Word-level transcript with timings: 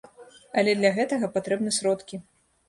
Але 0.61 0.73
для 0.79 0.91
гэтага 0.95 1.29
патрэбны 1.35 1.75
сродкі. 1.79 2.21